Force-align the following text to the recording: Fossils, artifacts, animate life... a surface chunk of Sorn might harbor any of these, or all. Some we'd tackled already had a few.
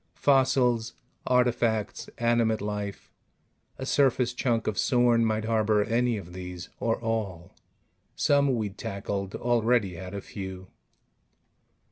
Fossils, 0.15 0.95
artifacts, 1.27 2.09
animate 2.17 2.59
life... 2.59 3.11
a 3.77 3.85
surface 3.85 4.33
chunk 4.33 4.65
of 4.65 4.75
Sorn 4.79 5.23
might 5.23 5.45
harbor 5.45 5.83
any 5.83 6.17
of 6.17 6.33
these, 6.33 6.69
or 6.79 6.99
all. 7.01 7.51
Some 8.15 8.55
we'd 8.55 8.79
tackled 8.79 9.35
already 9.35 9.93
had 9.93 10.15
a 10.15 10.21
few. 10.21 10.69